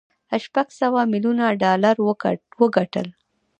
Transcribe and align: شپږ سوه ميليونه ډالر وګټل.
شپږ 0.43 0.67
سوه 0.79 1.01
ميليونه 1.11 1.45
ډالر 1.61 1.95
وګټل. 2.61 3.07